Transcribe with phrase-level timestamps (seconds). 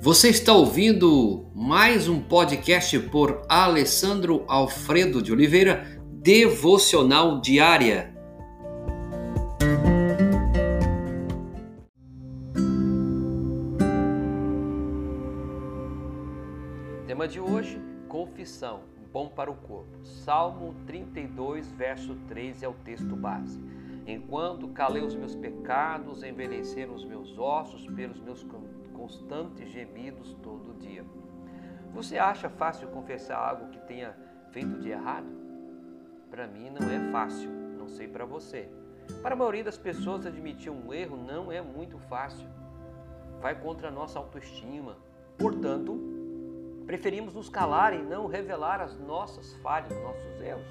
[0.00, 8.14] Você está ouvindo mais um podcast por Alessandro Alfredo de Oliveira, Devocional Diária.
[17.08, 19.98] Tema de hoje: confissão, bom para o corpo.
[20.04, 23.60] Salmo 32, verso 3 é o texto base.
[24.06, 28.44] Enquanto calei os meus pecados, envelheceram os meus ossos pelos meus
[28.98, 31.04] constantes gemidos todo dia.
[31.94, 34.14] Você acha fácil confessar algo que tenha
[34.50, 35.28] feito de errado?
[36.28, 38.68] Para mim não é fácil, não sei para você.
[39.22, 42.46] Para a maioria das pessoas, admitir um erro não é muito fácil.
[43.40, 44.98] Vai contra a nossa autoestima.
[45.38, 45.96] Portanto,
[46.84, 50.66] preferimos nos calar e não revelar as nossas falhas, nossos erros.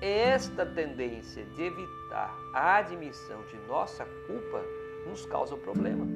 [0.00, 4.62] Esta tendência de evitar a admissão de nossa culpa
[5.06, 6.06] nos causa problema.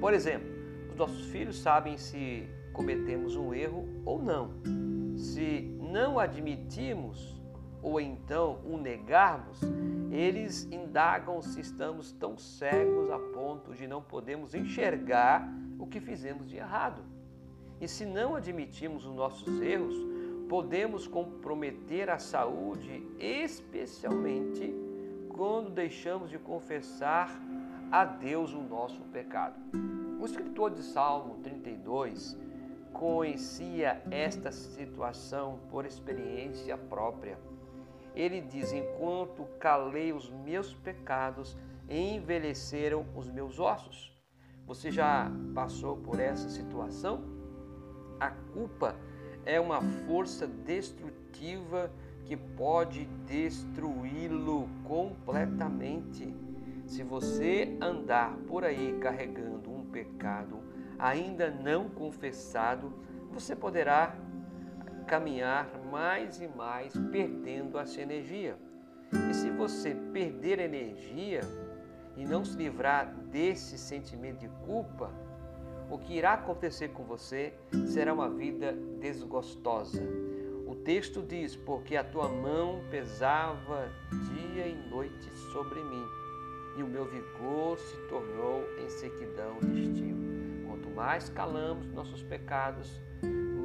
[0.00, 0.58] Por exemplo,
[0.98, 4.50] nossos filhos sabem se cometemos um erro ou não.
[5.16, 7.40] Se não admitirmos
[7.80, 9.60] ou então o negarmos,
[10.10, 16.48] eles indagam se estamos tão cegos a ponto de não podemos enxergar o que fizemos
[16.48, 17.02] de errado.
[17.80, 19.96] E se não admitirmos os nossos erros,
[20.48, 24.74] podemos comprometer a saúde, especialmente
[25.28, 27.30] quando deixamos de confessar
[27.92, 29.54] a Deus o nosso pecado.
[30.18, 32.36] O escritor de Salmo 32
[32.92, 37.38] conhecia esta situação por experiência própria.
[38.16, 41.56] Ele diz: Enquanto calei os meus pecados,
[41.88, 44.12] envelheceram os meus ossos.
[44.66, 47.22] Você já passou por essa situação?
[48.18, 48.96] A culpa
[49.46, 51.92] é uma força destrutiva
[52.24, 56.34] que pode destruí-lo completamente.
[56.86, 60.62] Se você andar por aí carregando pecado
[60.98, 62.92] ainda não confessado,
[63.30, 64.16] você poderá
[65.06, 68.56] caminhar mais e mais perdendo essa energia.
[69.30, 71.40] E se você perder energia
[72.16, 75.10] e não se livrar desse sentimento de culpa,
[75.90, 77.54] o que irá acontecer com você
[77.86, 80.02] será uma vida desgostosa.
[80.66, 83.90] O texto diz: Porque a tua mão pesava
[84.34, 86.27] dia e noite sobre mim
[86.78, 90.16] e o meu vigor se tornou em sequidão de estio.
[90.64, 93.00] Quanto mais calamos nossos pecados,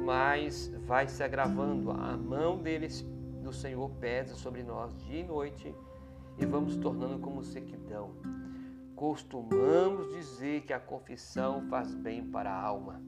[0.04, 1.92] mais vai se agravando.
[1.92, 3.06] A mão deles,
[3.40, 5.72] do Senhor pesa sobre nós dia e noite
[6.38, 8.16] e vamos tornando como sequidão.
[8.96, 13.00] Costumamos dizer que a confissão faz bem para a alma,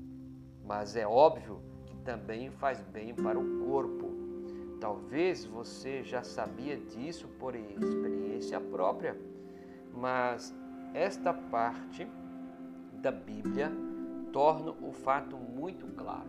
[0.65, 4.15] mas é óbvio que também faz bem para o corpo.
[4.79, 9.17] Talvez você já sabia disso por experiência própria
[9.97, 10.55] mas
[10.93, 12.07] esta parte
[13.01, 13.73] da Bíblia
[14.33, 16.29] torna o fato muito claro.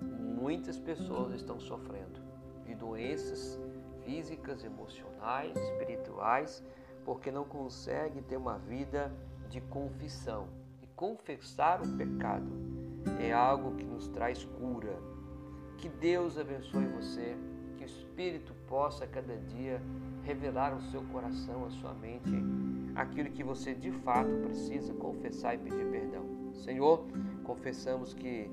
[0.00, 2.20] Muitas pessoas estão sofrendo
[2.64, 3.58] de doenças
[4.04, 6.64] físicas, emocionais, espirituais,
[7.04, 9.12] porque não conseguem ter uma vida
[9.48, 10.46] de confissão.
[10.82, 12.46] E confessar o pecado
[13.20, 14.96] é algo que nos traz cura.
[15.78, 17.36] Que Deus abençoe você,
[17.88, 19.80] Espírito possa cada dia
[20.22, 22.30] revelar ao seu coração, à sua mente,
[22.94, 26.52] aquilo que você de fato precisa confessar e pedir perdão.
[26.52, 27.06] Senhor,
[27.44, 28.50] confessamos que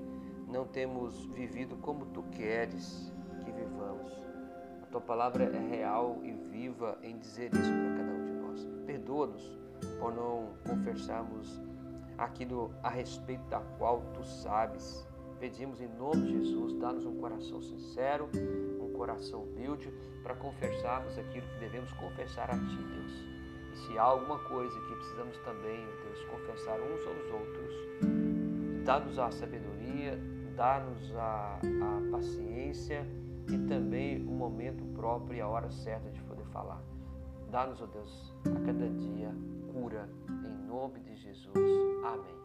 [0.47, 3.12] não temos vivido como tu queres
[3.44, 4.12] que vivamos.
[4.84, 8.67] A tua palavra é real e viva em dizer isso para cada um de nós.
[8.85, 9.57] Perdoa-nos
[10.00, 11.62] por não confessarmos
[12.17, 15.06] aquilo a respeito da qual tu sabes.
[15.40, 18.29] Pedimos em nome de Jesus, dá-nos um coração sincero,
[18.79, 23.12] um coração humilde, para confessarmos aquilo que devemos confessar a Ti, Deus.
[23.73, 29.29] E se há alguma coisa que precisamos também, Deus, confessar uns aos outros, dá-nos a
[29.31, 30.18] sabedoria,
[30.56, 33.06] dá-nos a, a paciência
[33.50, 36.81] e também o momento próprio e a hora certa de poder falar.
[37.52, 39.31] Dá-nos, ó oh Deus, a cada dia
[39.72, 41.55] cura, em nome de Jesus.
[42.03, 42.45] Amém.